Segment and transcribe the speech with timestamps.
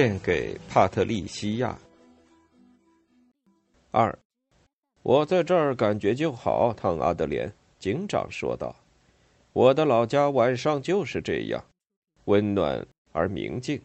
[0.00, 1.78] 献给帕特利西亚。
[3.90, 4.18] 二，
[5.02, 8.74] 我在这儿感觉就好，汤阿德莲警长说道
[9.52, 11.62] ：“我的老家晚上就是这样，
[12.24, 12.82] 温暖
[13.12, 13.78] 而明静。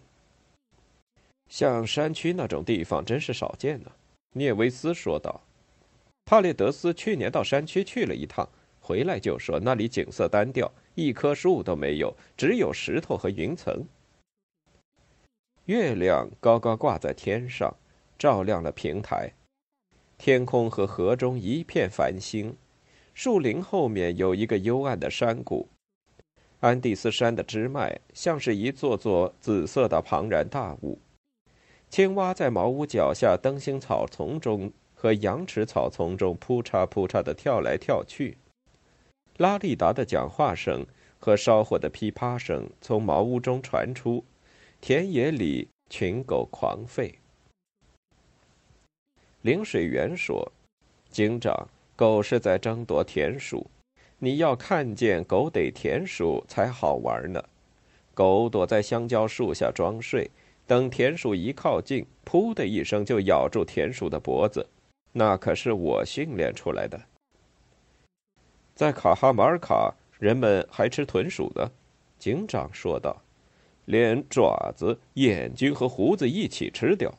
[1.49, 3.91] 像山区那种地方真是少见呢。”
[4.31, 5.41] 涅维斯说道。
[6.23, 8.47] 帕列德斯去年到山区去了一趟，
[8.79, 13.85] 回来就说那里景色单调，一棵树都没有，只有石头和云层。
[15.65, 17.75] 月亮高高挂在天上，
[18.19, 19.31] 照亮了平台。
[20.17, 22.55] 天空和河中一片繁星。
[23.15, 25.69] 树林后面有一个幽暗的山谷，
[26.59, 30.99] 安第斯山的支脉像是一座座紫色的庞然大物。
[31.89, 38.37] 青蛙在茅屋脚下灯芯草丛中和羊齿草丛中扑嚓扑嚓的跳来跳去。
[39.37, 40.85] 拉利达的讲话声
[41.17, 44.23] 和烧火的噼啪声从茅屋中传出。
[44.87, 47.11] 田野里群狗狂吠。
[49.41, 50.51] 领水员说
[51.09, 53.65] ：“警长，狗是在争夺田鼠，
[54.19, 57.43] 你要看见狗逮田鼠才好玩呢。
[58.13, 60.29] 狗躲在香蕉树下装睡，
[60.67, 64.69] 等田鼠一靠近，噗的一声就咬住田鼠的脖子。
[65.13, 67.01] 那可是我训练出来的。
[68.75, 71.71] 在卡哈马尔卡，人们还吃豚鼠呢。”
[72.19, 73.19] 警长说道。
[73.85, 77.13] 连爪子、眼睛和胡子一起吃掉，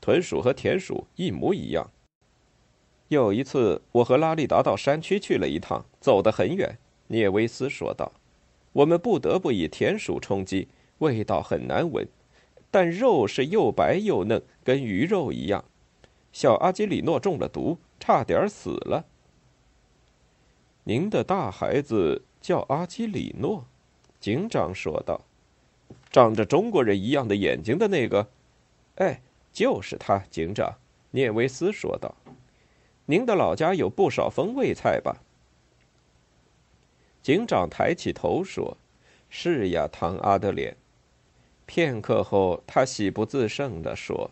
[0.00, 1.90] 豚鼠和田鼠一模一样。
[3.08, 6.78] 有一次，我和拉利达到山区去了一趟，走得很远。
[7.08, 8.12] 涅维斯说道
[8.72, 10.68] ：“我们不得不以田鼠充饥，
[10.98, 12.06] 味道很难闻，
[12.70, 15.64] 但肉是又白又嫩，跟鱼肉一样。”
[16.32, 19.04] 小阿基里诺中了毒，差点死了。
[20.84, 23.66] 您的大孩子叫阿基里诺，
[24.20, 25.22] 警长说道。
[26.10, 28.28] 长着中国人一样的眼睛的那个，
[28.96, 29.20] 哎，
[29.52, 30.76] 就是他，警长。
[31.12, 32.14] 聂维斯说道
[33.06, 35.22] ：“您的老家有不少风味菜吧？”
[37.22, 38.76] 警长抬起头说
[39.28, 40.76] ：“是呀，唐阿德脸。”
[41.66, 44.30] 片刻后，他喜不自胜地说：“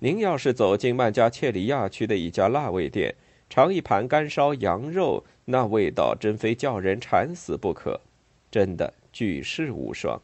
[0.00, 3.14] 您要是走进曼加切里亚区的一家辣味店，
[3.50, 8.00] 尝一盘干烧羊肉，那味道真非叫人馋死不可，
[8.50, 10.20] 真的举世无双。”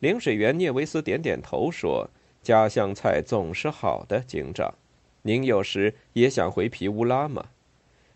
[0.00, 2.08] 领水员聂维斯点点头说
[2.42, 4.74] ：“家乡菜总是好的，警长。
[5.22, 7.46] 您有时也想回皮乌拉吗？”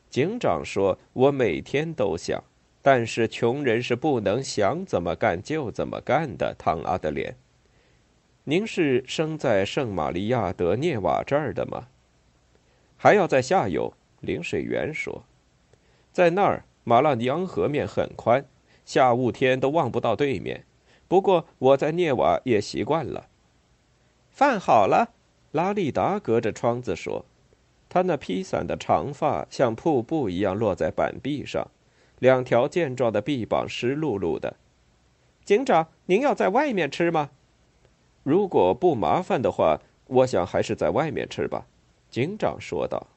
[0.08, 2.44] 警长说：“我每天都想，
[2.80, 7.34] 但是穷人是不能想怎么干就怎么干的。”汤阿德莲，
[8.44, 11.88] 您是生在圣玛利亚德涅瓦这儿的吗？
[12.96, 13.92] 还要在下游。
[14.20, 15.24] 领水员说
[16.12, 18.44] ：“在那儿，马拉尼昂河面很宽，
[18.84, 20.64] 下雾天都望不到对面。”
[21.12, 23.28] 不过我在涅瓦也习惯了。
[24.30, 25.10] 饭好了，
[25.50, 27.26] 拉利达隔着窗子说
[27.90, 31.70] ：“他那披散的长发像瀑布一样落在板壁上，
[32.18, 34.56] 两条健壮的臂膀湿漉漉的。”
[35.44, 37.28] 警长，您要在外面吃吗？
[38.22, 41.66] 如果不麻烦的话，我想还是在外面吃吧。”
[42.08, 43.08] 警长说道。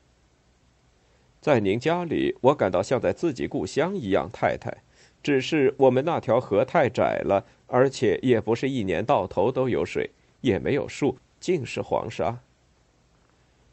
[1.39, 4.83] “在您家里，我感到像在自己故乡一样，太太。
[5.25, 12.37] 只是我们那条河太窄了。”而且也不是一年到头都有水，也没有树，尽是黄沙。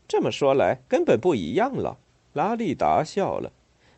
[0.09, 1.99] 这么说来，根本不一样了。
[2.33, 3.53] 拉利达笑了。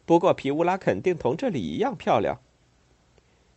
[0.04, 2.40] 不过皮乌拉肯定同这里一样漂亮。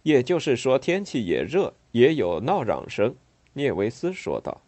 [0.03, 3.15] 也就是说，天气也热，也有闹嚷声。
[3.53, 4.61] 涅维斯说道：“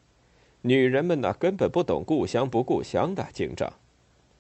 [0.64, 3.74] 女人们呢，根本不懂故乡不故乡的。”警长，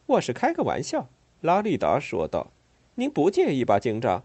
[0.07, 1.07] 我是开个玩笑。”
[1.42, 2.47] 拉利达说道。
[2.95, 4.24] “您不介意吧，警长？”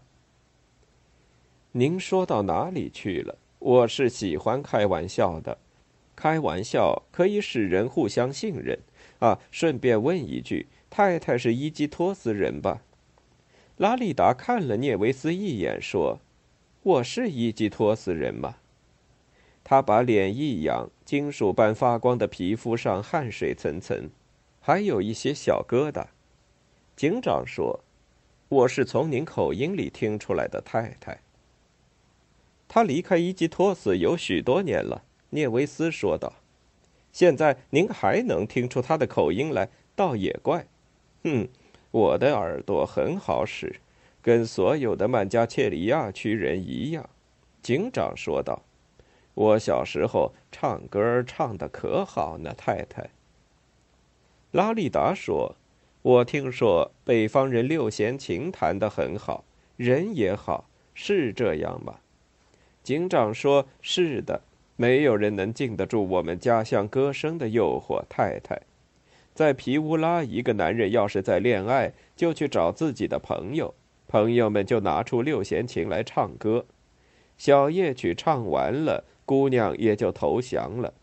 [1.77, 3.37] 您说到哪里去了？
[3.59, 5.57] 我是喜欢开玩笑的，
[6.15, 8.79] 开玩笑可以使人互相信任
[9.19, 9.37] 啊。
[9.51, 12.81] 顺便问一句，太太是伊基托斯人吧？
[13.75, 16.21] 拉利达看了涅维斯一眼，说
[16.81, 18.55] ：“我是伊基托斯人吗？”
[19.65, 24.09] 他把脸一仰，金属般发光的皮肤上汗水层层，
[24.61, 26.05] 还有一些小疙瘩。
[26.95, 27.81] 警长说
[28.47, 31.19] ：“我是从您口音里听出来的，太太。”
[32.67, 36.33] 他离开伊基托斯有许多年了，涅维斯说道。
[37.11, 40.67] 现在您还能听出他的口音来，倒也怪。
[41.23, 41.47] 哼，
[41.91, 43.79] 我的耳朵很好使，
[44.21, 47.09] 跟所有的曼加切里亚区人一样。”
[47.63, 48.63] 警长说道。
[49.33, 53.09] “我小时候唱歌唱的可好呢，太太。”
[54.51, 55.55] 拉利达说
[56.01, 59.43] ：“我听说北方人六弦琴弹得很好，
[59.77, 61.99] 人也好，是这样吗？”
[62.85, 64.43] 警长说：“是的。”
[64.77, 68.61] 没有人能禁得住我们家乡歌声的诱惑，太太。
[69.33, 73.73] 在皮乌拉，一个男人要是在恋爱，就去找自己的朋友，
[74.07, 76.65] 朋友们就拿出六弦琴来唱歌。
[77.37, 80.93] 小夜曲唱完了，姑娘也就投降了。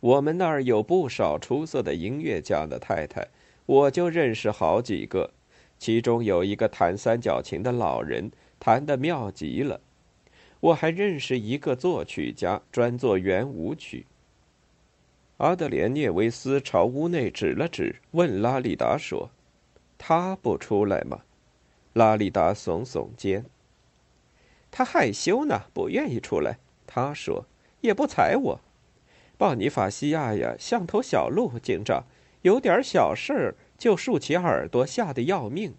[0.00, 3.28] 我们那儿有不少出色的音乐家的太太，
[3.66, 5.30] 我就认识好几个，
[5.78, 9.80] 其中有一个弹三角琴的老人，弹得妙极了。
[10.60, 14.06] 我还认识一个作曲家，专做圆舞曲。
[15.36, 19.30] 阿德莲涅维斯朝屋内指了指，问拉里达说
[19.98, 21.20] ：“他不出来吗？”
[21.92, 23.44] 拉里达耸耸肩
[24.70, 27.44] ：“他害羞呢，不愿意出来。”他说
[27.82, 28.60] ：“也不睬我。”
[29.36, 32.04] 鲍尼法西亚呀，像头小鹿，警长，
[32.40, 35.74] 有点小事儿就竖起耳朵，吓得要命。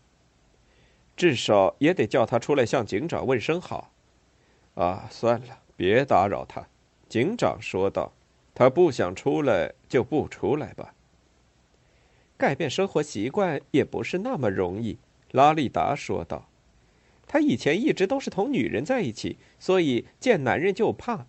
[1.15, 3.91] 至少也得叫他出来向警长问声好。
[4.77, 6.67] 啊，算了，别打扰他。”
[7.09, 8.11] 警长说道
[8.53, 10.93] ，“他不想出来就不出来吧。
[12.37, 14.97] 改变生活习惯也不是那么容易。”
[15.31, 16.47] 拉利达说道
[17.27, 21.25] ，“他以前一直都是同女人在一起，所以见男人就怕。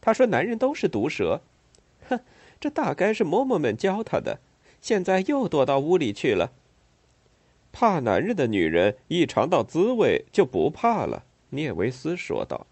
[0.00, 1.40] 他说男人都是毒蛇。
[2.08, 2.20] 哼，
[2.60, 4.40] 这大概是嬷嬷们教他的。
[4.80, 6.52] 现在又躲到屋里去了。
[7.72, 12.66] 怕男人的女人一尝到滋味就不怕了。”涅维斯说道。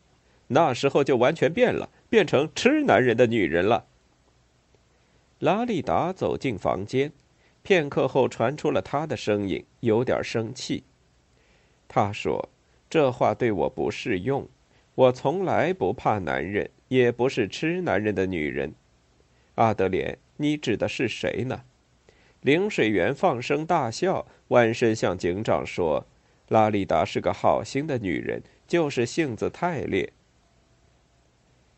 [0.52, 3.86] 那时候就完全变了，变成吃男人的女人了。
[5.38, 7.12] 拉利达走进房间，
[7.62, 10.82] 片刻后传出了她的声音，有点生气。
[11.86, 12.48] 她说
[12.90, 14.48] ：“这话对我不适用，
[14.96, 18.74] 我从来不怕男人，也不是吃男人的女人。”
[19.54, 21.62] 阿德莲，你指的是谁呢？
[22.40, 26.06] 领水员放声大笑，弯身向警长说
[26.48, 30.12] ：“拉利达是个好心的女人，就是性子太烈。”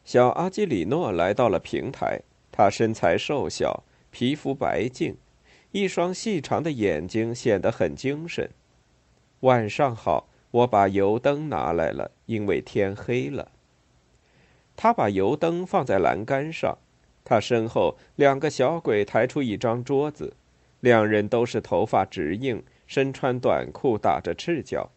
[0.05, 2.21] 小阿基里诺来到了平台，
[2.51, 5.17] 他身材瘦小，皮肤白净，
[5.71, 8.51] 一双细长的眼睛显得很精神。
[9.41, 13.53] 晚上好，我把油灯拿来了，因为天黑了。
[14.75, 16.79] 他把油灯放在栏杆上，
[17.25, 20.35] 他身后两个小鬼抬出一张桌子，
[20.81, 24.91] 两人都是头发直硬，身穿短裤，打着赤脚。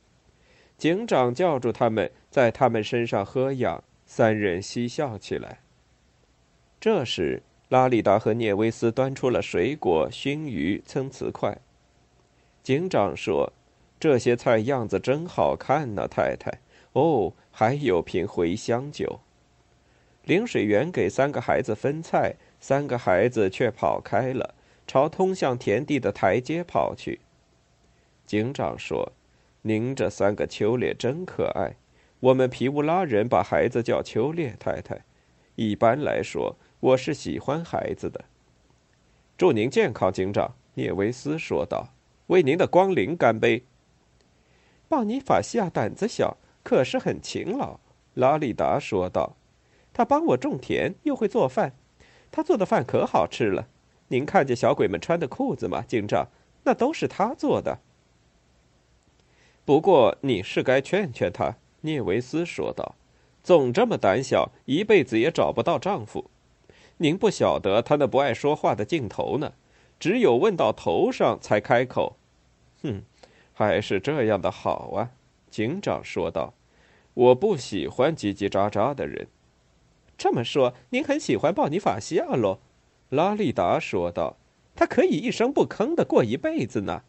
[0.77, 3.83] 警长叫住他们，在他们身上喝氧。
[4.17, 5.59] 三人嬉笑起来。
[6.79, 11.57] 这时，拉里达和聂维斯端出了水果、熏鱼、参瓷块。
[12.63, 13.51] 警长说
[13.99, 16.59] ：“这些菜样子真好看呢，太太。
[16.93, 19.19] 哦，还有瓶茴香酒。”
[20.23, 24.55] 领水员给三个孩子分菜，三个孩子却跑开了，
[24.87, 27.19] 朝通向田地的台阶跑去。
[28.25, 29.11] 警长说
[29.63, 31.75] ：“您这三个秋猎真可爱。”
[32.21, 35.03] 我们皮乌拉人把孩子叫秋烈太太。
[35.55, 38.23] 一般来说，我是喜欢孩子的。
[39.37, 40.55] 祝您健康，警长。
[40.75, 41.89] 涅维斯说道
[42.27, 43.63] ：“为您的光临干杯。”
[44.87, 47.79] 鲍尼法西亚胆子小，可是很勤劳。
[48.13, 49.35] 拉里达说道
[49.93, 51.75] ：“他帮我种田，又会做饭。
[52.31, 53.67] 他做的饭可好吃了。
[54.07, 56.29] 您看见小鬼们穿的裤子吗，警长？
[56.63, 57.79] 那都是他做的。
[59.63, 61.55] 不过你是该劝劝他。”
[61.85, 62.95] 聂维斯说道
[63.43, 66.31] ：“总这么胆小，一辈子也找不到丈夫。
[66.97, 69.53] 您不晓得他那不爱说话的劲头呢，
[69.99, 72.17] 只有问到头上才开口。
[72.81, 73.03] ”“哼，
[73.53, 75.11] 还是这样的好啊。”
[75.49, 76.53] 警长说道。
[77.13, 79.27] “我不喜欢叽叽喳喳的人。
[80.17, 82.59] ”“这么说，您很喜欢鲍尼法西亚喽？”
[83.09, 84.37] 拉利达说道。
[84.75, 87.03] “他可以一声不吭的过一辈子呢。”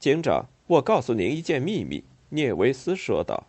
[0.00, 3.46] 警长，我告诉您一件秘密。”聂维斯说道。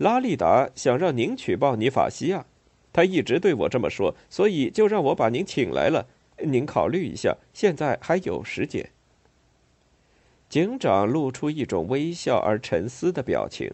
[0.00, 2.46] 拉利达想让您举报尼法西亚，
[2.90, 6.06] 他一直对我这么说，所以就让我把您请来了。
[6.38, 8.88] 您考虑一下，现在还有时间。
[10.48, 13.70] 警长露出一种微笑而沉思的表情。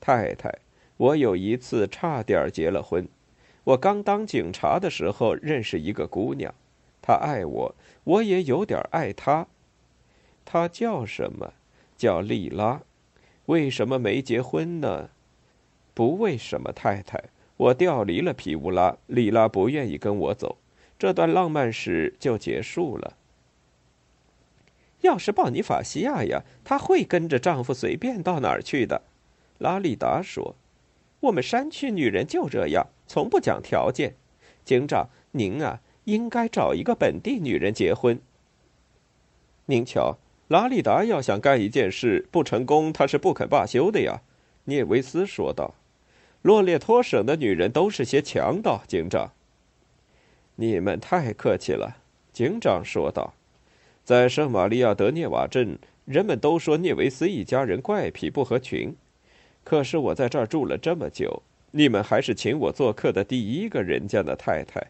[0.00, 0.52] 太太，
[0.96, 3.06] 我有一次差点结了婚。
[3.62, 6.52] 我刚当警察的时候认识一个姑娘，
[7.00, 9.46] 她爱我，我也有点爱她。
[10.44, 11.52] 她叫什么？
[11.96, 12.82] 叫莉拉。
[13.46, 15.10] 为什么没结婚呢？
[15.98, 17.20] 不为什么，太太，
[17.56, 20.56] 我调离了皮乌拉，莉拉不愿意跟我走，
[20.96, 23.16] 这段浪漫史就结束了。
[25.00, 29.02] 要是鲍尼法西亚呀，她会跟着丈夫随便到哪儿去的。
[29.58, 30.54] 拉利达说
[31.18, 34.14] ：“我们山区女人就这样，从不讲条件。
[34.64, 38.20] 警长，您啊，应该找一个本地女人结婚。
[39.66, 44.22] 您瞧，拉利达要想干一件事不成功，他是不肯罢休的呀。”
[44.66, 45.74] 聂维斯说道。
[46.42, 49.32] “洛列托省的女人都是些强盗。”警长，
[50.56, 51.98] 你们太客气了。”
[52.32, 53.34] 警长说道。
[54.04, 58.94] 在圣玛利亚德涅瓦镇，人们都说涅维斯一家人怪癖不合群。
[59.64, 61.42] 可是我在这儿住了这么久，
[61.72, 64.86] 你们还是请我做客的第一个人家的太太。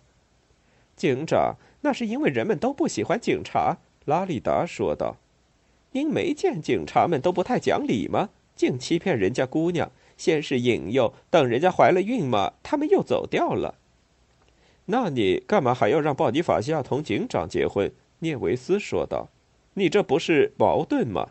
[0.95, 5.17] 警长，那是因为人们都不喜欢警察。”拉里达说道。
[5.93, 8.29] “您没见警察们都不太讲理吗？
[8.55, 13.77] 净欺骗人家姑娘，先是引诱，等人家怀了孕嘛，他们又走掉了。
[14.85, 19.29] 那你干嘛还要让鲍尼法西亚同警长结婚？”涅维斯说道
[19.75, 21.31] ：“你这不是矛盾吗？”“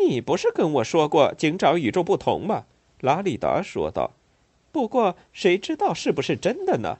[0.00, 2.64] 你不是跟我说过警长与众不同吗？”
[3.00, 4.12] 拉里达说道。
[4.72, 6.98] “不过谁知道是不是真的呢？”“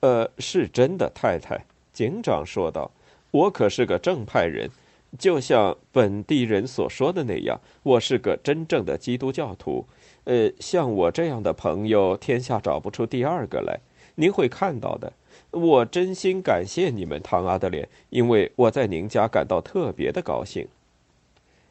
[0.00, 2.90] 呃，是真的，太太。”警长说道。
[3.32, 4.70] “我可是个正派人，
[5.18, 9.86] 就像本地人所说的那样，我是个真正的基督教徒。
[10.24, 13.80] 呃，像我这样的朋友，天下找不出第二个来。
[14.14, 15.12] 您会看到的。”
[15.52, 20.68] 我真心感谢你们，唐阿德莲，因为我在您家感到特别的高兴。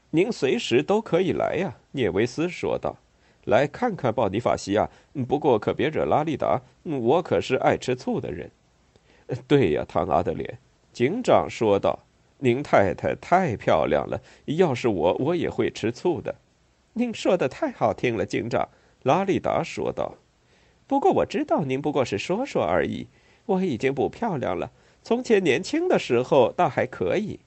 [0.10, 2.98] 您随时都可以来呀，涅维斯说道。
[3.46, 4.90] 来看看鲍尼法西亚，
[5.28, 8.52] 不过可别惹拉利达，我可是爱吃醋的人。
[9.48, 10.58] 对呀，唐阿德莲，
[10.92, 12.00] 警长说道。
[12.40, 16.36] 您太太太漂亮了，要是我，我也会吃醋的。
[16.94, 18.70] 您说的太好听了，警长，
[19.04, 20.16] 拉利达说道。
[20.88, 23.08] 不过我知道您不过是说说而已。
[23.46, 27.40] 我已经不漂亮了，从前年轻的时候倒还可以。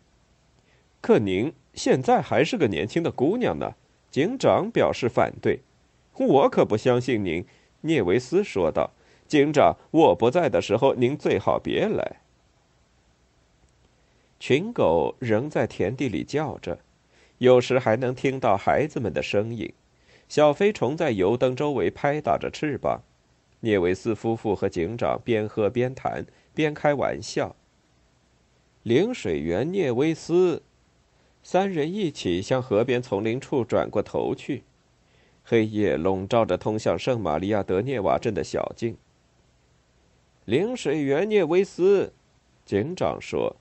[1.00, 3.74] 可您现在还是个年轻的姑娘呢。
[4.10, 5.60] 警长表示反对。
[6.14, 7.44] 我可不相信您，
[7.82, 8.90] 涅维斯说道。
[9.26, 12.21] 警长，我不在的时候，您最好别来。
[14.44, 16.80] 群狗仍在田地里叫着，
[17.38, 19.72] 有时还能听到孩子们的声音。
[20.28, 23.02] 小飞虫在油灯周围拍打着翅膀。
[23.60, 27.54] 聂维斯夫妇和警长边喝边谈，边开玩笑。
[28.82, 30.60] 领水员聂维斯，
[31.44, 34.64] 三人一起向河边丛林处转过头去。
[35.44, 38.96] 黑夜笼罩着通向圣玛利亚德涅瓦镇的小径。
[40.46, 42.12] 领水员聂维斯，
[42.64, 43.54] 警长说：“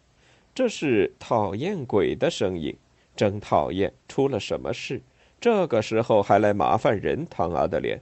[0.53, 2.75] 这是讨厌鬼的声音，
[3.15, 3.93] 真讨厌！
[4.07, 5.01] 出了什么事？
[5.39, 8.01] 这个时候还来麻烦人？”唐阿德莲。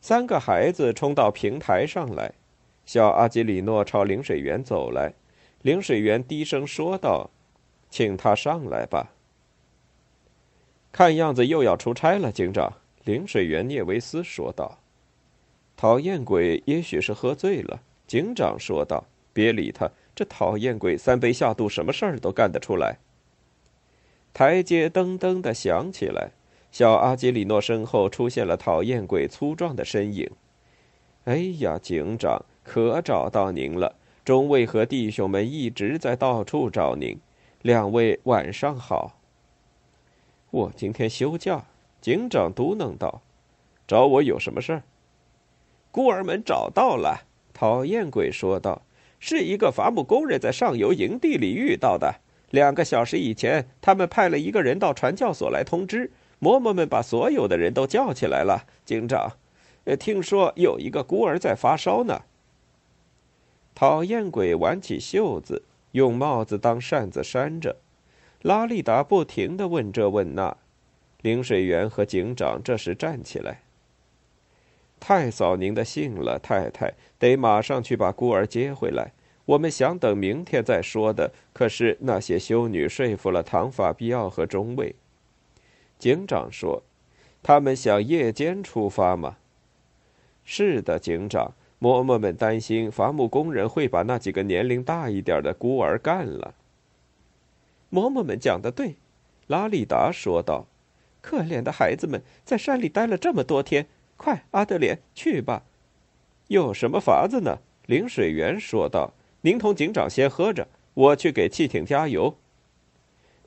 [0.00, 2.32] 三个孩子冲到平台上来，
[2.84, 5.12] 小阿基里诺朝领水员走来。
[5.62, 7.30] 领水员低声说道
[7.90, 9.12] ：“请他上来吧。”
[10.92, 12.72] 看样子又要出差了，警长。
[13.04, 14.78] 领水员涅维斯说道
[15.76, 22.98] ：“讨厌鬼也许是喝醉了。”警长说道：“别理他，这讨厌鬼三杯下肚，什么事儿都干得出来。”
[24.34, 26.32] 台阶噔噔的响起来。
[26.72, 30.30] 小阿基里诺身后出现了讨厌鬼粗壮的身影。
[31.24, 33.94] 哎呀，警长，可找到您了！
[34.24, 37.18] 中尉和弟兄们一直在到处找您。
[37.62, 39.18] 两位晚上好。
[40.50, 41.64] 我今天休假。
[42.02, 43.22] 警长嘟囔道
[43.88, 44.82] ：“找我有什么事儿？”
[45.90, 47.22] 孤儿们找到了。
[47.54, 48.82] 讨厌鬼说道
[49.18, 52.16] ：“是一个伐木工人在上游营地里遇到的。
[52.50, 59.32] 两个小时以前，他们派了一个人到传教所来通知。”嬷嬷们把所有的人都叫起来了，警长。
[59.98, 62.24] 听说有一个孤儿在发烧呢。
[63.74, 67.76] 讨厌鬼挽起袖子，用帽子当扇子扇着。
[68.42, 70.54] 拉利达不停的问这问那。
[71.22, 73.62] 领水员和警长这时站起来。
[74.98, 79.12] 太扫您的兴了，太太，得马上去把孤儿接回来。
[79.44, 81.32] 我们想等明天再说的。
[81.52, 84.94] 可是那些修女说服了唐法比奥和中尉。
[85.98, 86.82] 警长说
[87.42, 89.36] ：“他们想夜间出发吗
[90.44, 96.54] ？”“是的，警长。”嬷嬷们担心伐木工人会把那几个年龄大一点的孤儿干了。
[97.92, 98.96] 嬷嬷们讲的对，
[99.46, 100.66] 拉利达说道
[101.20, 103.86] ：“可怜的孩子们在山里待了这么多天，
[104.16, 105.64] 快，阿德莲，去吧。
[106.48, 109.12] ”“有什么法子呢？”领水员说道。
[109.42, 112.36] “您同警长先喝着，我去给汽艇加油。”“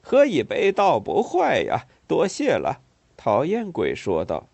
[0.01, 2.81] 喝一杯倒不坏呀。”多谢了，
[3.17, 4.47] 讨厌鬼说道：“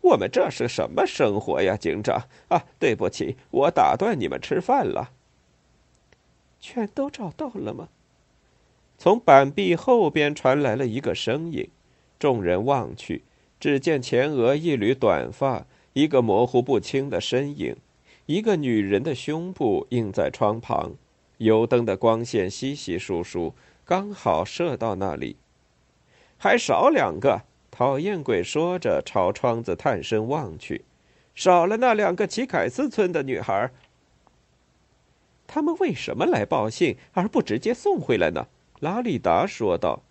[0.00, 2.28] 我们这是什么生活呀，警长？
[2.48, 5.10] 啊，对不起，我打断你们吃饭了。”
[6.60, 7.88] 全都找到了吗？
[8.96, 11.68] 从板壁后边传来了一个声音。
[12.18, 13.24] 众人望去，
[13.62, 17.76] 只见前额一缕短发，一个模糊不清的身影，
[18.26, 20.94] 一个女人的胸部映在窗旁，
[21.36, 23.54] 油灯的光线稀稀疏疏，
[23.84, 25.36] 刚好射到那里。
[26.36, 30.84] 还少两个，讨厌鬼说着，朝窗子探身望去，
[31.36, 33.70] 少了那两个齐凯斯村的女孩。
[35.46, 38.48] 他们为什么来报信，而不直接送回来呢？
[38.80, 40.02] 拉里达说道。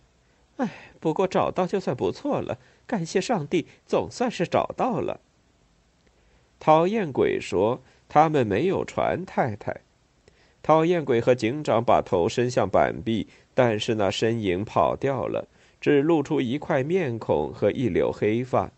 [0.55, 0.69] 哎，
[1.01, 2.57] 不过找到就算不错了。
[2.91, 5.21] 感谢上帝，总算是找到了。
[6.59, 7.79] 讨厌鬼说
[8.09, 9.79] ：“他们没有传太太。”
[10.61, 15.47] 讨厌鬼和警长把头伸向板壁，但是那身影跑掉了，
[15.79, 18.69] 只露出一块面孔和一绺黑发。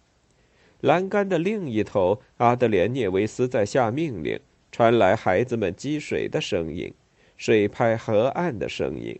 [0.81, 4.39] 栏杆的另一头，阿德莲涅维斯在下命令，
[4.71, 6.93] 传来孩子们积水的声音，
[7.35, 9.19] 水拍河岸的声音。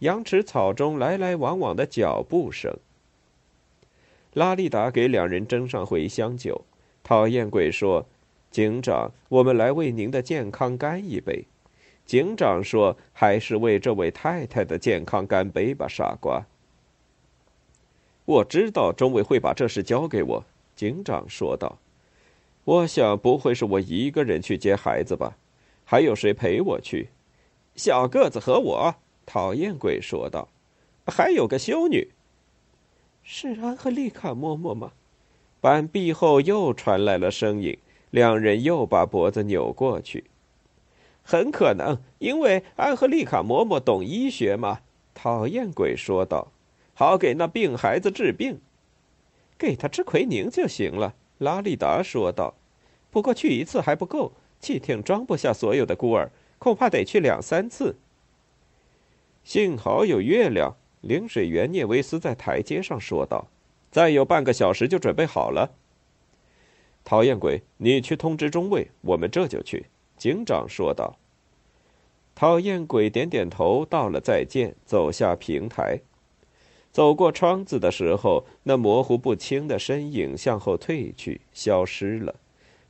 [0.00, 2.76] 羊齿草中来来往往的脚步声。
[4.34, 6.64] 拉利达给两人斟上茴香酒。
[7.02, 8.06] 讨厌鬼说
[8.50, 11.44] ：“警长，我们来为您的健康干一杯。”
[12.06, 16.44] 警长说：“还是为这位太太的健康干杯吧，傻瓜。”
[18.26, 20.44] 我知道中尉会把这事交给我。”
[20.76, 21.78] 警长说道。
[22.64, 25.36] “我想不会是我一个人去接孩子吧？
[25.84, 27.08] 还有谁陪我去？
[27.76, 28.94] 小个子和我。”
[29.26, 30.48] 讨厌鬼说道
[31.06, 32.08] ：“还有个修女，
[33.24, 34.92] 是安和丽卡嬷嬷吗？”
[35.60, 37.78] 板壁后又传来了声音，
[38.10, 40.24] 两人又把脖子扭过去。
[41.22, 44.80] 很可能，因为安和丽卡嬷嬷懂医学嘛。
[45.14, 46.52] 讨厌鬼说道
[46.92, 48.60] ：“好给那病孩子治病，
[49.56, 52.54] 给他吃奎宁就行了。”拉利达说道
[53.10, 57.96] ：“不过去一次还不够，汽艇装不下所有的孤儿，恐怕得去两三次。”
[59.42, 63.46] 幸好有月亮，领水员聂维斯在台阶上说道
[63.92, 65.74] ：“再有半个小时就准备好了。”
[67.04, 69.86] 讨厌鬼，你去通知中尉，我们这就去。”
[70.16, 71.18] 警长说道。
[72.34, 76.00] 讨厌鬼点点头，道了再见，走下平台。
[76.90, 82.36] 走过窗子的时候，那模糊不清的身影向后退去，消失了。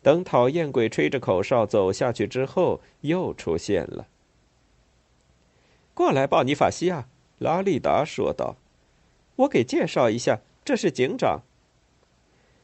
[0.02, 4.06] 等讨厌鬼吹着口哨走下去之后，又出现了。
[5.94, 8.56] 过来，鲍尼法西亚，拉利达说道
[9.36, 11.42] ：“我给介绍一下，这是警长。”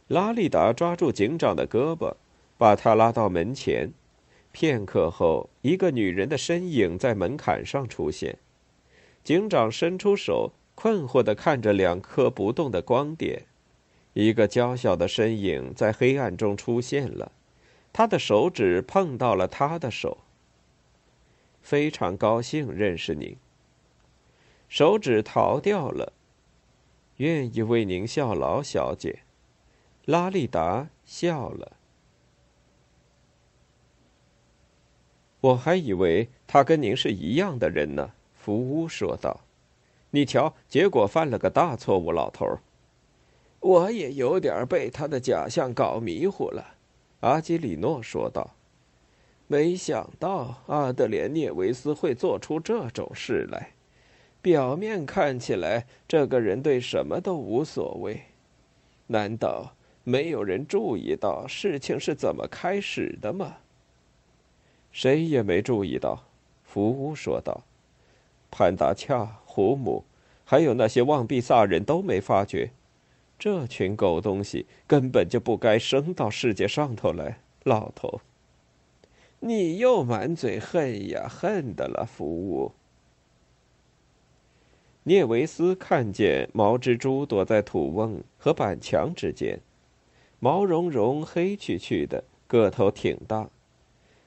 [0.09, 2.14] 拉利达抓住警长的胳膊，
[2.59, 3.92] 把他拉到门前。
[4.52, 8.38] 片刻后，一个女人的身影在门槛上出现。
[9.22, 13.44] 警长伸出手，困惑地看着两颗不动的光点。
[14.12, 17.30] 一个娇小的身影在黑暗中出现了，
[17.92, 20.18] 他的手指碰到了他的手。
[21.62, 23.37] 非常高兴认识您。
[24.70, 26.12] 手指逃掉了，
[27.16, 29.18] 愿意为您效劳，小姐。
[30.04, 31.72] 拉利达笑了。
[35.40, 39.40] 我还以为他跟您是一样的人呢，福乌说道。
[40.11, 42.61] 你瞧，结果犯了个大错误，老头儿。
[43.59, 46.74] 我也有点被他的假象搞迷糊了，
[47.20, 48.54] 阿基里诺说道。
[49.48, 53.72] 没想到阿德莲涅维斯会做出这种事来。
[54.42, 58.22] 表面看起来，这个人对什么都无所谓。
[59.09, 59.74] 难道
[60.05, 63.59] 没有人注意到事情是怎么开始的吗？
[64.92, 66.24] 谁也没注意到，
[66.64, 67.62] 福屋说道。
[68.50, 70.05] 潘达恰、胡姆，
[70.44, 72.70] 还有那些旺比萨人都没发觉。
[73.38, 78.20] 这群狗东西根本就不该生到世界上头来，老头。
[79.38, 82.72] 你又满嘴恨呀，恨的了，福屋。
[85.04, 89.60] 聂维斯看见毛蜘蛛躲在土瓮和板墙之间，
[90.38, 93.48] 毛茸茸、黑黢黢的，个头挺大。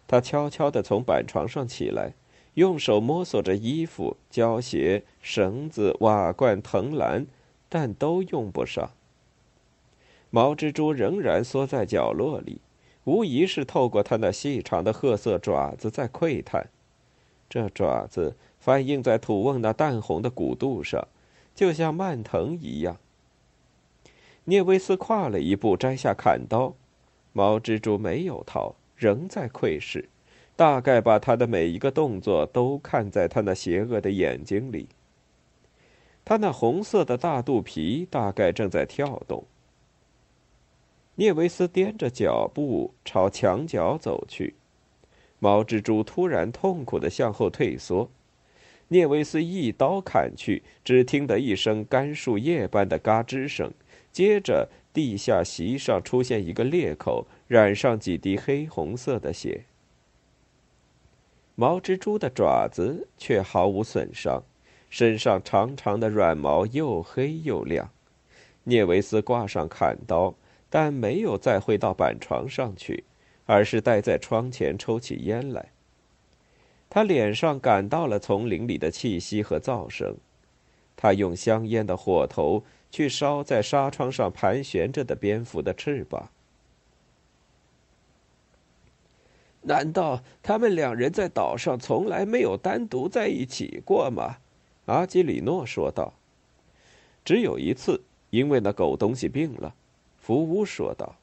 [0.07, 2.13] 他悄悄地从板床上起来，
[2.55, 7.27] 用手摸索着衣服、胶鞋、绳子、瓦罐、藤篮，
[7.69, 8.91] 但都用不上。
[10.31, 12.59] 毛蜘蛛仍然缩在角落里。
[13.05, 16.69] 无疑是透过它那细长的褐色爪子在窥探，
[17.49, 21.05] 这爪子反映在土瓮那淡红的骨肚上，
[21.53, 22.95] 就像蔓藤一样。
[24.45, 26.73] 聂维斯跨了一步，摘下砍刀，
[27.33, 30.07] 毛蜘蛛没有逃，仍在窥视，
[30.55, 34.87] 大概把他的每一个动作都看在他那邪恶的眼睛里。
[36.23, 39.43] 他那红色的大肚皮大概正在跳动。
[41.15, 44.55] 聂维斯踮着脚步朝墙角走去，
[45.39, 48.09] 毛蜘蛛突然痛苦的向后退缩。
[48.93, 53.73] 聂维斯一刀砍去，只听得一声干树叶般的嘎吱声，
[54.11, 59.65] 接着地下席上出现一个裂口，染上几滴黑红色的血。
[61.55, 64.43] 毛蜘蛛的爪子却毫无损伤，
[64.91, 67.89] 身上长长的软毛又黑又亮。
[68.65, 70.35] 聂维斯挂上砍刀，
[70.69, 73.05] 但没有再回到板床上去，
[73.47, 75.71] 而是待在窗前抽起烟来。
[76.93, 80.15] 他脸上感到了丛林里的气息和噪声，
[80.95, 86.29] 他用香烟的火头去烧在纱窗上盘旋着的蝙蝠的翅膀。
[89.63, 94.37] 难道他们两人在岛上从来没有单独在一起过吗？
[94.85, 96.13] 阿基里诺说道。
[97.25, 99.73] 只有一次，因为那狗东西病了，
[100.19, 101.15] 福乌说道。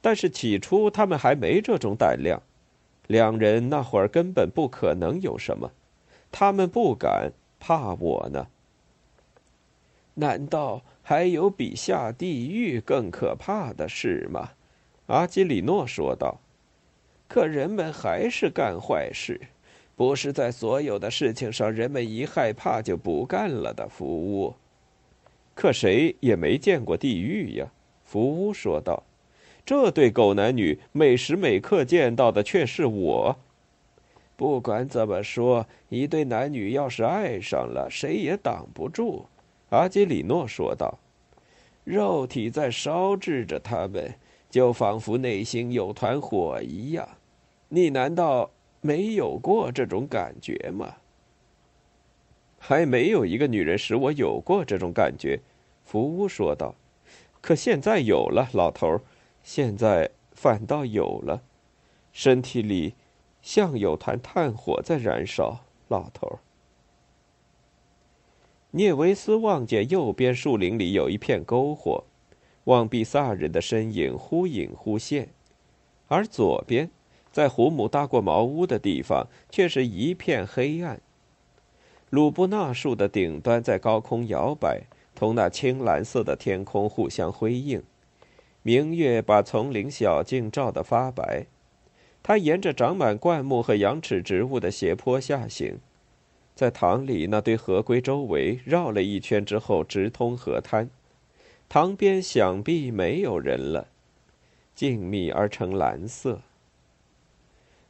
[0.00, 2.40] 但是起初他们还没这种胆量。
[3.06, 5.72] 两人那会儿根本不可能有什么，
[6.32, 8.48] 他们不敢怕我呢。
[10.14, 14.50] 难道还有比下地狱更可怕的事吗？
[15.06, 16.40] 阿基里诺说道。
[17.28, 19.40] 可人们还是干坏事，
[19.96, 23.88] 不是在所有的事情上，人们一害怕就不干了的。
[23.88, 24.54] 福乌，
[25.54, 27.68] 可谁也没见过地狱呀。
[28.04, 29.02] 福屋说道。
[29.66, 33.36] 这对狗男女每时每刻见到的却是我。
[34.36, 39.26] 不管怎么说，一对男女要是爱上了，谁也挡不住。”
[39.70, 41.00] 阿基里诺说道。
[41.82, 44.14] “肉体在烧制着他们，
[44.48, 47.08] 就仿佛内心有团火一样。
[47.68, 48.50] 你难道
[48.80, 50.94] 没有过这种感觉吗
[52.58, 55.40] ？”“还没有一个女人使我有过这种感觉。”
[55.84, 56.74] 福屋说道。
[57.40, 59.00] “可现在有了，老头。”
[59.46, 61.40] 现在反倒有了，
[62.12, 62.94] 身体里
[63.40, 65.60] 像有团炭火在燃烧。
[65.86, 66.38] 老头儿，
[68.72, 72.02] 聂维斯望见右边树林里有一片篝火，
[72.64, 75.28] 望比萨人的身影忽隐忽现，
[76.08, 76.90] 而左边，
[77.30, 81.00] 在胡姆搭过茅屋的地方，却是一片黑暗。
[82.10, 84.82] 鲁布纳树的顶端在高空摇摆，
[85.14, 87.84] 同那青蓝色的天空互相辉映。
[88.66, 91.46] 明月把丛林小径照得发白，
[92.20, 95.78] 他沿着长满灌木和羊齿植物的斜坡下行，
[96.56, 100.90] 在塘里那堆河龟周围绕了一圈之后，直通河滩。
[101.68, 103.86] 塘边想必没有人了，
[104.74, 106.40] 静谧而成蓝色。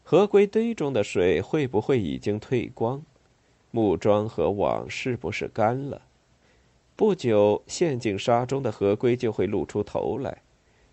[0.02, 3.02] 河龟堆中的水会不会已经退光？
[3.70, 6.02] 木桩和网是不是干了？
[6.94, 10.42] 不久，陷进沙中的河龟就会露出头来。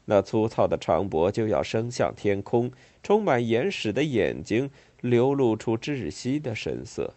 [0.05, 4.69] 那粗糙的长脖就要伸向天空，充满眼屎的眼睛
[5.01, 7.13] 流露出窒息的神色。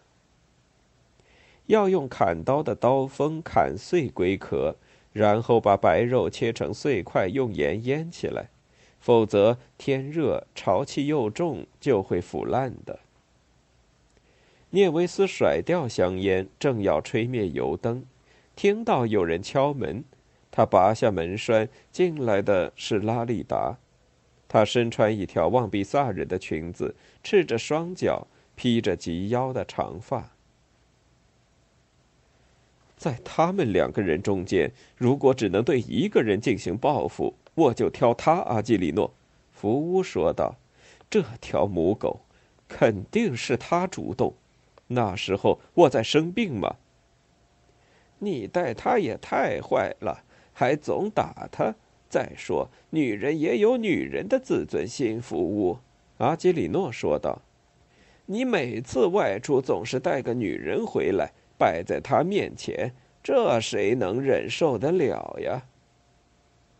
[1.65, 4.75] 要用砍刀的刀锋砍碎龟壳，
[5.11, 8.49] 然后把白肉切成碎块，用盐腌起来，
[9.01, 12.99] 否则天热、潮气又重，就会腐烂的。
[14.69, 18.05] 聂维斯甩掉香烟，正要吹灭油灯，
[18.55, 20.05] 听到有人敲门。
[20.57, 23.77] 他拔下门栓，进来的是拉利达。
[24.47, 30.31] 她身穿一条望比萨人的裙子，赤着双脚，披着及腰的长发。
[32.95, 38.39] 在他们两个人中间，如果只能对一个人进行报复，我就挑他。
[38.41, 39.13] 阿基里诺，
[39.51, 40.55] 福乌说道
[41.07, 42.21] ：“这条母狗，
[42.67, 44.33] 肯定是他主动。
[44.87, 46.77] 那时候我在生病嘛。
[48.17, 50.23] 你待他也太坏了。”
[50.57, 51.75] 还总打他。
[52.09, 55.21] 再说，女人也有女人的自尊心。
[55.21, 55.77] 服务，
[56.17, 57.43] 阿基里诺说道
[58.25, 62.91] ：“你每次外出总是带个女人回来，摆在他面前，
[63.21, 65.61] 这谁能忍受得了呀？”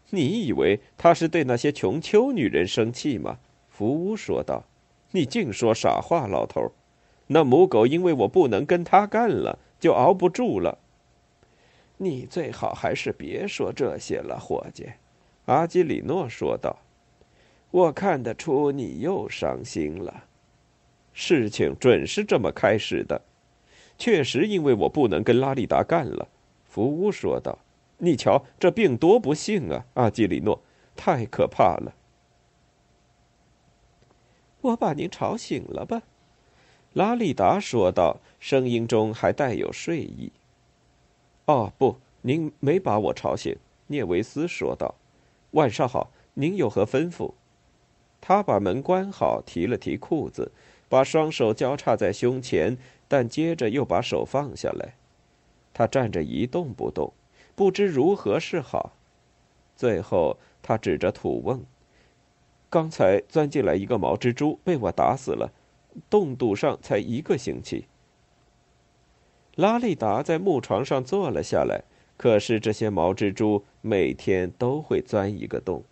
[0.10, 3.38] 你以为他是对那些穷丘女人生气吗？
[3.70, 4.64] 福屋说道
[5.12, 6.72] ：“你净说傻话，老头。
[7.28, 10.80] 那母狗因为我不能跟他干了，就熬不住了。”
[11.98, 14.88] 你最好还是别说这些了，伙计。”
[15.46, 16.78] 阿基里诺说道
[17.72, 20.26] ，“我看得出你又伤心了。
[21.14, 23.22] 事情准是这么开始的，
[23.98, 26.28] 确实因为我不能跟拉利达干了。”
[26.64, 27.58] 福乌说道
[27.98, 30.62] ，“你瞧这病多不幸啊，阿基里诺，
[30.96, 31.94] 太可怕了。”
[34.62, 36.04] 我把您吵醒了吧？”
[36.94, 40.32] 拉利达说道，声音中还带有睡意。
[41.48, 43.58] 哦不，您没把我吵醒。”
[43.88, 44.96] 聂维斯说道。
[45.52, 47.34] “晚上好，您有何吩咐？”
[48.20, 50.52] 他把门关好，提了提裤子，
[50.90, 54.96] 把双手交叉在胸前，但接着又把手放下来。
[55.74, 57.14] 他站着一动不动，
[57.56, 58.94] 不知如何是好。
[59.76, 61.64] 最后，他指着土瓮
[62.70, 65.54] ：“刚才钻进来一个毛蜘蛛，被我打死了。
[66.10, 67.86] 洞堵上才一个星期。”
[69.58, 71.84] 拉利达在木床上坐了下来。
[72.16, 75.84] 可是这些毛蜘蛛每天都会钻一个洞。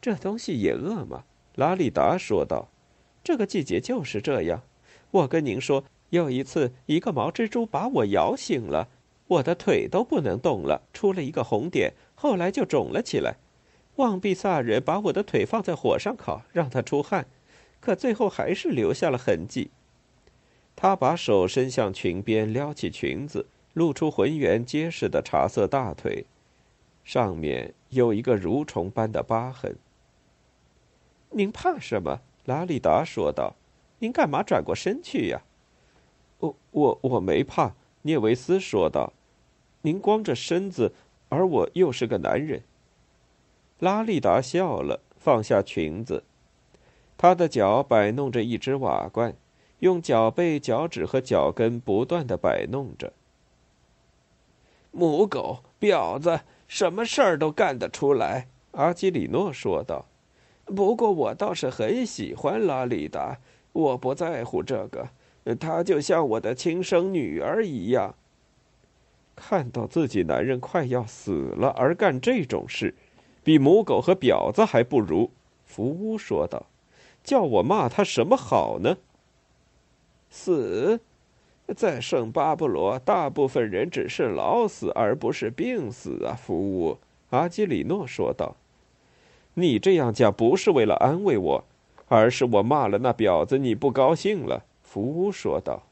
[0.00, 1.22] 这东西也饿吗？
[1.54, 2.66] 拉里达说道
[3.22, 4.62] ：“这个季节就是这样。
[5.12, 8.88] 我跟您说，有一次一个毛蜘蛛把我咬醒了，
[9.28, 13.36] 我的腿都不能动了，出了一个红点，后来就肿了起来。
[13.96, 17.28] 旺比萨人把我的腿放在火上烤，让它出汗，
[17.78, 19.70] 可最后还是留下了痕迹。”
[20.82, 23.46] 他把手伸向裙边，撩起裙子。
[23.72, 26.26] 露出浑圆结实的茶色大腿，
[27.04, 29.76] 上面有一个蠕虫般的疤痕。
[31.30, 32.20] 您怕什么？
[32.46, 33.54] 拉里达说道。
[34.00, 35.42] 您干嘛转过身去呀？
[36.40, 37.74] 我我我没怕。
[38.02, 39.12] 涅维斯说道。
[39.82, 40.92] 您光着身子，
[41.28, 42.64] 而我又是个男人。
[43.78, 46.24] 拉利达笑了，放下裙子。
[47.16, 49.36] 他的脚摆弄着一只瓦罐，
[49.82, 53.12] 用脚背、脚趾和脚跟不断的摆弄着。
[54.92, 60.06] 母狗婊子，什么事儿都干得出来。”阿基里诺说道。
[60.64, 63.38] “不过我倒是很喜欢拉里达，
[63.72, 65.08] 我不在乎这个，
[65.56, 68.14] 她就像我的亲生女儿一样。
[69.34, 72.94] 看到自己男人快要死了而干这种事，
[73.42, 75.32] 比母狗和婊子还不如。”
[75.66, 76.66] 福乌说道。
[77.24, 78.98] “叫我骂他什么好呢？”
[80.32, 80.98] 死。
[81.76, 86.34] 在圣巴布罗，大部分人只是老死，而不是病死啊！
[86.34, 86.98] 服务，
[87.30, 88.56] 阿基里诺说道
[89.54, 91.64] ：“你这样讲不是为了安慰我，
[92.08, 95.84] 而是我骂了那婊子，你不高兴了。”福乌说道：“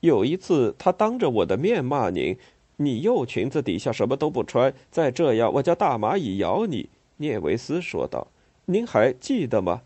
[0.00, 2.36] 有一次，他当着我的面骂您，
[2.76, 8.28] 你又裙子底下什么都不穿，再这样，我叫大蚂蚁咬你。”涅维斯说道
[8.66, 9.82] ：“您还记得吗？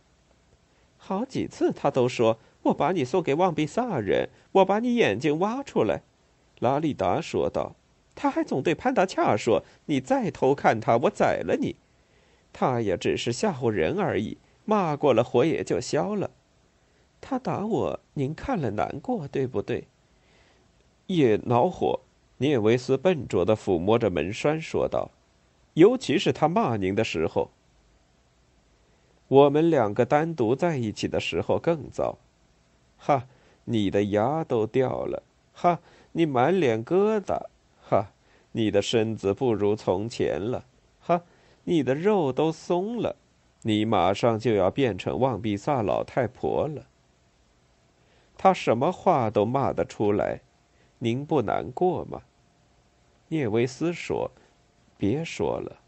[1.05, 6.03] 好几次，他都说。”我把你送给旺比萨人，我把你眼睛挖出来。”
[6.61, 7.75] 拉利达说道。
[8.15, 11.75] 他还总对潘达恰说：“你再偷看他，我宰了你。”
[12.53, 16.31] 他也只是吓唬人而已，骂过了，火也就消了。
[17.21, 19.89] 他打我，您看了难过，对不对？
[21.09, 21.99] 也恼火。
[22.39, 25.11] 涅维斯笨拙的抚摸着门栓，说道
[25.75, 27.51] ：“尤其是他骂您的时候。
[29.33, 32.19] 我们两个单独在一起的时候更糟。”
[33.01, 33.27] 哈，
[33.65, 35.23] 你的牙都掉了！
[35.55, 35.81] 哈，
[36.13, 37.47] 你满脸疙瘩！
[37.81, 38.13] 哈，
[38.53, 40.67] 你的身子不如从前了！
[41.01, 41.23] 哈，
[41.65, 43.17] 你的肉都松了！
[43.63, 46.87] 你马上就要变成旺比萨老太婆了。
[48.37, 50.43] 他什么话都骂得出来，
[50.99, 52.21] 您不难过吗？
[53.29, 54.31] 聂维斯说
[54.99, 55.79] ：“别说了。”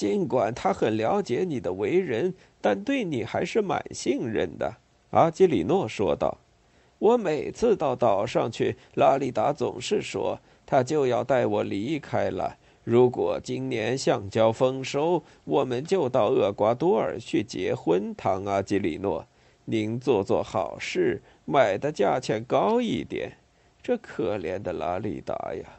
[0.00, 4.76] 尽管他很了解你的为人，但对你还是蛮信任的。”
[5.12, 6.38] 阿基里诺说道。
[6.98, 12.56] “我每次到岛上去，拉里达总是说他就要带我离开了。
[12.82, 18.14] 如果今年橡胶丰收，我们就到厄瓜多尔去结婚。
[18.16, 19.26] 唐阿基里诺，
[19.66, 23.36] 您做做好事，买的价钱高一点。
[23.82, 25.76] 这可怜的拉里达呀！”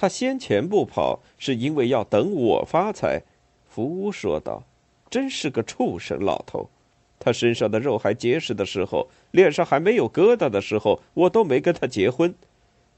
[0.00, 3.22] 他先前不跑，是因为要等我发财。”
[3.68, 4.62] 福乌说道
[5.10, 6.70] ，“真是个畜生老头！
[7.18, 12.34] 他身上的肉还结实的时候，脸上还没有疙瘩的时候，我都没跟他结婚。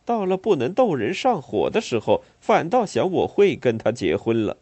[0.04, 4.56] 到了不能逗人上火的时候，反倒想我会跟他结婚了。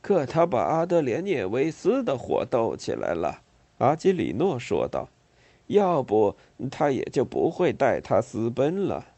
[0.00, 3.42] 可他把阿德连涅维斯的火逗起来了。”
[3.78, 5.08] 阿基里诺说道
[5.66, 6.36] ，“要不
[6.70, 9.08] 他也就不会带他私奔了。”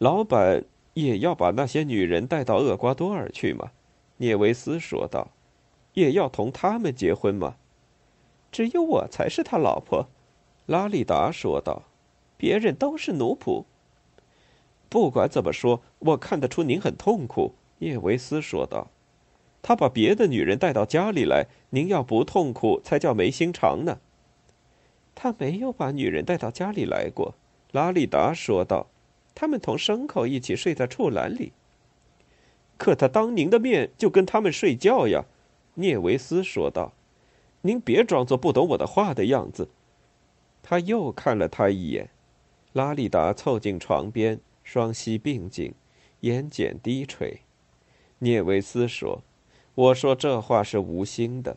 [0.00, 3.70] 老板也要把那些女人带到厄瓜多尔去吗？
[4.16, 5.28] 涅维斯说道。
[5.92, 7.56] 也要同他们结婚吗？
[8.50, 10.08] 只有我才是他老婆，
[10.64, 11.82] 拉利达说道。
[12.38, 13.64] 别人都是奴仆。
[14.88, 18.88] 不管怎么说，我看得出您很痛苦，叶维斯说道。
[19.60, 23.98] 他把别的女人带到家里来，您要不痛苦才叫没心肠呢。
[25.14, 27.34] 他没有把女人带到家里来过，
[27.72, 28.86] 拉利达说道。
[29.34, 31.52] 他们同牲口一起睡在畜栏里。
[32.76, 35.24] 可他当您的面就跟他们睡觉呀，
[35.74, 36.92] 聂维斯说道。
[37.62, 39.68] 您别装作不懂我的话的样子。
[40.62, 42.08] 他又看了他一眼。
[42.72, 45.74] 拉利达凑近床边，双膝并紧，
[46.20, 47.40] 眼睑低垂。
[48.20, 49.22] 聂维斯说
[49.74, 51.56] ：“我说这话是无心的。”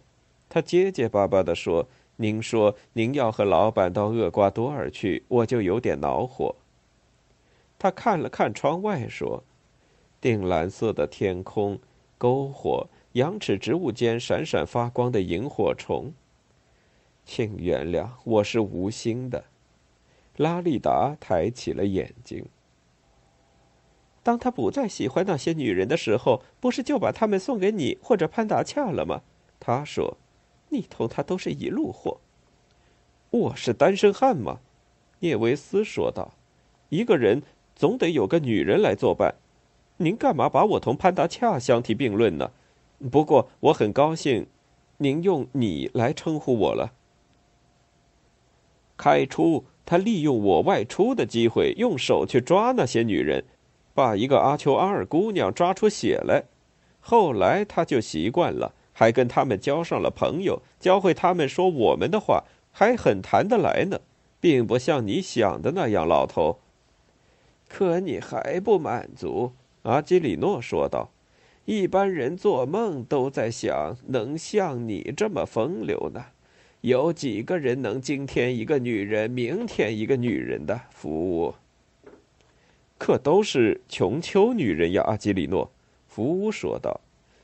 [0.50, 6.56] 他结结巴巴地说：“您说您要和老板到厄瓜多尔去，我就有点恼火。”
[7.84, 9.44] 他看了看窗外，说
[10.22, 11.78] ：“靛蓝色的天空，
[12.18, 16.14] 篝火，羊齿植物间闪闪发光的萤火虫。
[17.26, 19.44] 请原谅，我是无心的。”
[20.38, 22.46] 拉利达抬起了眼睛。
[24.24, 29.24] 当他不再喜欢那些女人的时候，不是就把她们送给你或者潘达恰了吗？
[29.60, 30.16] 他说
[30.72, 32.22] ：“你同他都是一路货。”
[33.30, 34.62] 我是单身汉吗？
[35.20, 36.32] 聂维斯说道
[36.88, 37.44] ：“一个人
[37.76, 39.36] 总得有个女人来作伴。
[39.98, 42.52] 您干嘛把我同潘达恰相提并论呢？
[43.12, 44.48] 不过我很高兴，
[44.98, 46.94] 您用你来称呼我了。
[48.98, 53.44] 开出他利用我外出的机会，用手去抓那些女人。”
[53.96, 56.46] 把一个阿丘阿尔姑娘抓出血来，
[57.00, 64.00] 后来他就习惯了，还跟他们交上了朋友，教会他们说我们的话，还很谈得来呢，
[64.40, 66.58] 并不像你想的那样，老头。
[67.76, 71.10] 可你还不满足，阿基里诺说道。
[71.66, 76.26] 一般人做梦都在想，能像你这么风流呢？
[76.82, 81.56] 有几个人能今天一个女人，明天一个女人的服务？
[83.00, 85.72] 可都是穷丘女人呀，阿基里诺，
[86.08, 87.02] 福乌说道。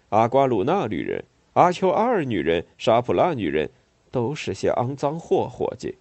[0.10, 3.72] 阿瓜鲁纳女人、阿丘阿尔女人、沙普拉女人，
[4.12, 5.96] 都是些肮脏货，伙计。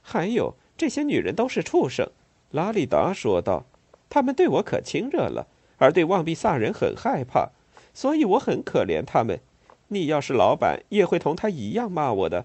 [0.00, 2.10] 还有这些女人都是畜生，
[2.52, 3.64] 拉里达说道。
[4.08, 5.46] 他们对我可亲热了，
[5.78, 7.48] 而对旺比萨人很害怕，
[7.94, 9.40] 所以我很可怜他们。
[9.88, 12.44] 你要是老板，也会同他一样骂我的。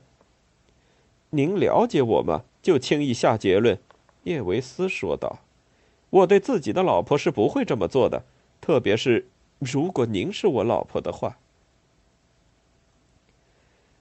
[1.32, 2.44] 您了解我吗？
[2.62, 3.80] 就轻易下结论，
[4.24, 5.40] 叶维斯说道。
[6.10, 8.24] 我对自己的老婆是不会这么做的，
[8.62, 9.28] 特别是
[9.60, 11.38] 如果您是我老婆的话。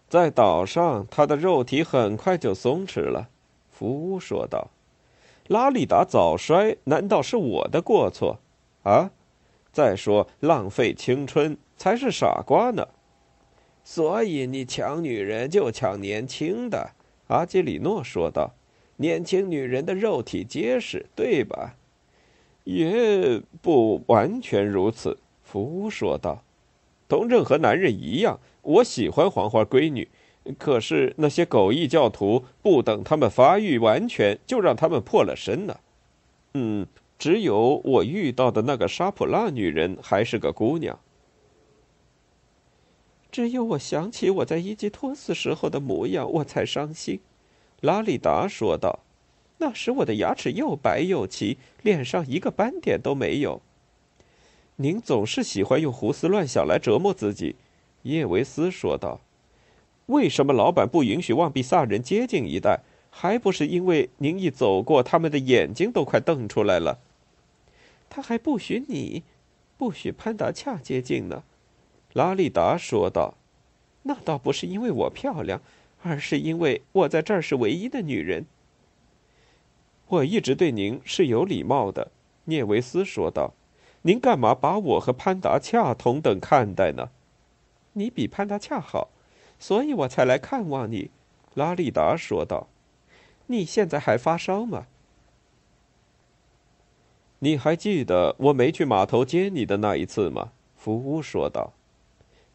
[0.08, 3.28] 在岛上，他的肉体很快就松弛了，
[3.68, 4.70] 福乌说道
[5.48, 8.40] ：“拉力达早衰，难道是我的过错？
[8.82, 9.10] 啊？
[9.72, 12.88] 再说，浪费青春才是傻瓜呢。
[13.84, 16.90] 所以你抢女人就抢年轻的。”
[17.28, 18.54] 阿基里诺说道
[18.96, 21.76] ：“年轻女人的肉体结实，对吧？”
[22.64, 26.42] 也不完全如此，福说道。
[27.08, 30.08] 同任何男人一样，我喜欢黄花闺女。
[30.58, 35.80] 可是那些狗异教徒不等他们发育完全，就让他们破了身呢。
[36.54, 36.86] 嗯，
[37.18, 40.98] 只有我遇到的那个沙普拉女人还是个姑娘。
[43.30, 47.20] 只有我想起我在伊吉托斯时候的模样，我才伤心。
[47.80, 49.00] 拉里达说道。
[49.58, 53.62] 那时我的牙齿又白又齐，脸上一个斑点都没有。
[54.76, 57.56] 您总是喜欢用胡思乱想来折磨自己，
[58.02, 59.20] 叶维斯说道。
[60.06, 62.80] 为什么老板不允许旺比萨人接近一带？
[63.10, 66.98] 还不是因为您一走过，他们的眼睛都快瞪出来了。
[68.10, 69.22] 他还不许你，
[69.78, 71.42] 不许潘达恰接近呢。
[72.12, 73.34] 拉利达说道。
[74.02, 75.60] 那倒不是因为我漂亮，
[76.02, 78.46] 而是因为我在这儿是唯一的女人。
[80.08, 82.12] 我一直对您是有礼貌的，
[82.44, 83.54] 聂维斯说道。
[84.02, 87.08] 您干嘛把我和潘达恰同等看待呢？
[87.94, 89.08] 你比潘达恰好，
[89.58, 91.10] 所以我才来看望你。
[91.54, 92.68] 拉利达说道。
[93.46, 94.86] 你现在还发烧吗？
[97.38, 100.52] 你还记得我没去码头接你的那一次吗？
[100.74, 101.72] 福屋说道。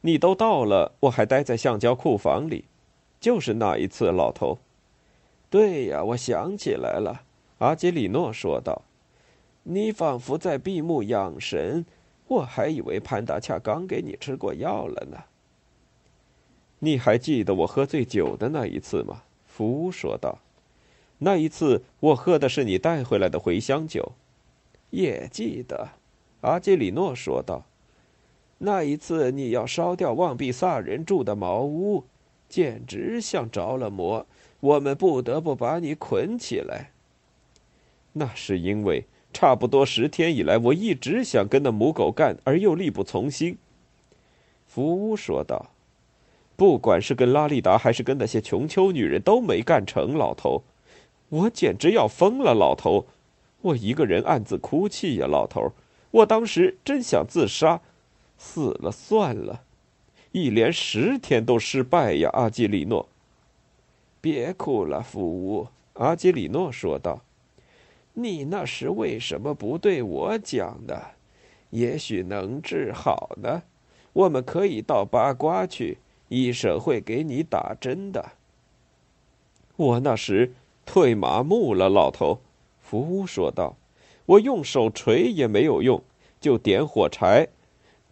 [0.02, 2.66] 你都到了，我还待在橡胶库房里，
[3.20, 4.58] 就是那一次，老头。
[5.50, 7.24] 对呀，我想起来了。
[7.60, 8.82] 阿基里诺说道
[9.64, 11.86] ：“你仿佛在闭目养神，
[12.28, 15.24] 我还以为潘达恰刚给你吃过药了呢。”
[16.84, 19.22] 你还记得我喝醉酒的那一次吗？
[19.46, 20.40] 福屋说道
[21.20, 24.14] ：“那一次我喝的是你带回来的茴香酒。”
[24.90, 25.90] 也记得，
[26.42, 27.66] 阿基里诺说道
[28.58, 32.06] ：“那一次你要烧掉旺比萨人住的茅屋，
[32.50, 34.26] 简直像着了魔，
[34.60, 36.92] 我们不得不把你捆起来。”
[38.14, 43.58] 那是因为差不多十天以来，我一直想跟那母狗干，而又力不从心。”
[44.66, 45.70] 福屋说道
[46.62, 50.16] ，“不管是跟拉利达，还是跟那些穷丘女人，都没干成。
[50.16, 50.62] 老头，
[51.30, 52.53] 我简直要疯了！
[52.53, 53.07] 老头，
[53.62, 55.26] 我一个人暗自哭泣呀！
[55.26, 55.74] 老头，
[56.12, 57.82] 我当时真想自杀，
[58.38, 59.64] 死了算了。
[60.34, 63.09] 一连十天都失败呀！”阿基里诺，
[64.22, 67.22] 别哭了，福乌。”阿基里诺说道。
[68.14, 71.01] 你那时为什么不对我讲呢？
[71.72, 73.64] 也许能治好呢。
[74.14, 75.97] 我们可以到八卦去，
[76.32, 78.32] 医生会给你打针的。
[79.76, 80.54] 我那时
[80.86, 82.40] 腿麻木了，老头。
[82.80, 83.76] 福屋说道
[84.26, 86.02] ：“我用手锤也没有用，
[86.40, 87.50] 就点火柴，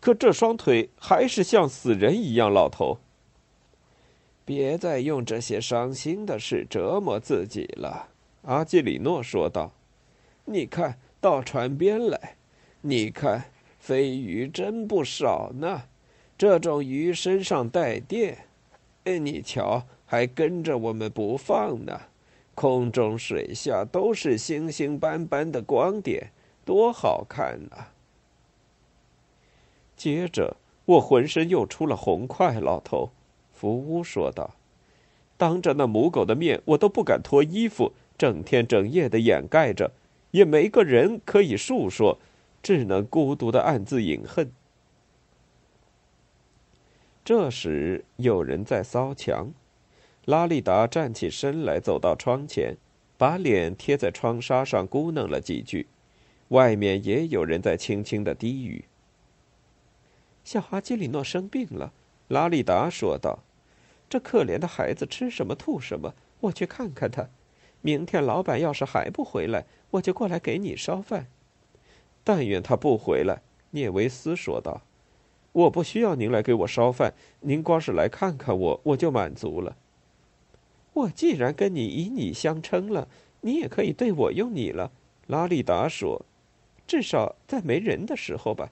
[0.02, 2.98] 可这双腿还是像死人一样。”老头，
[4.44, 8.10] 别再用这些伤心的事折磨自己了。”
[8.44, 9.72] 阿基里诺说道。
[10.44, 12.36] “你看到船边来，
[12.82, 13.46] 你看。”
[13.80, 15.84] 飞鱼真不少呢，
[16.40, 18.46] 这种鱼身上带电，
[19.04, 22.04] 哎，你瞧，还跟着我们不放呢。
[22.56, 26.32] 空中水下都是星星斑斑的光点，
[26.64, 27.92] 多好看啊！
[29.98, 32.62] 接着，我浑身又出了红块。
[32.62, 33.12] 老头，
[33.52, 34.56] 福屋说道
[35.36, 39.92] ：“当着那母狗的面，我都不敢脱衣服，整天整夜的掩盖着，
[40.32, 42.18] 也没个人可以诉说。”
[42.64, 44.52] 只能孤独的暗自饮恨。
[47.30, 49.54] 这时有人在骚墙，
[50.26, 52.76] 拉利达站起身来，走到窗前，
[53.20, 55.86] 把脸贴在窗纱上，咕哝了几句。
[56.48, 58.86] 外面也有人在轻轻的低语。
[60.44, 61.94] 小哈基里诺生病了，
[62.30, 63.44] 拉利达说道
[64.10, 67.30] ：“这可怜的孩子吃什么吐什么，我去看看他。
[67.82, 71.28] 明天老板要是还不回来，我就过来给你烧饭。”
[72.26, 74.82] 但愿他不回来，涅维斯说道
[75.60, 79.76] ：“我不需要您来给我烧饭，您光是来看看我，我就满足了。
[80.94, 83.10] 我既然跟你以你相称了，
[83.42, 84.92] 你也可以对我用你了。”
[85.28, 86.26] 拉利达说
[86.88, 88.72] ：“至少在没人的时候吧。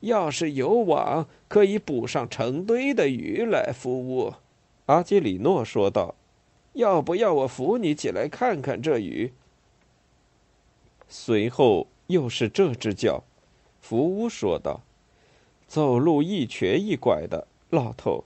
[0.00, 4.34] 要是有网，可以捕上成堆的鱼来。”服务，
[4.86, 6.14] 阿基里诺说道
[6.74, 9.32] ：“要不要我扶你起来看看这鱼？”
[11.08, 13.24] 随后又是这只脚，
[13.86, 14.80] 福屋说道
[15.68, 18.24] ：“走路一瘸一拐的老头，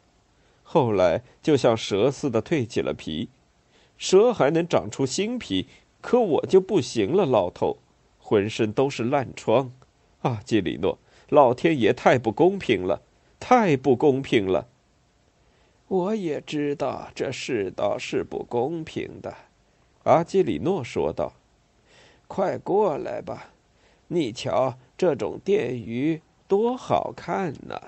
[0.62, 3.28] 后来就像蛇似的蜕起了皮。
[3.96, 5.66] 蛇还能长出新皮，
[6.00, 7.78] 可我就不行了，老头，
[8.20, 9.72] 浑身都是烂疮。
[10.22, 10.96] 阿基里诺，
[11.28, 13.02] 老天爷太不公平了，
[13.40, 14.68] 太不公平了。
[15.88, 19.34] 我也知道这世道是不公平的。”
[20.06, 21.32] 阿基里诺说道。
[22.28, 23.50] 快过来吧，
[24.06, 27.80] 你瞧，这种电鱼多好看呐！